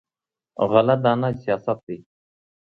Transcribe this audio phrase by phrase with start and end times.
[0.69, 1.97] غله دانه سیاست دی.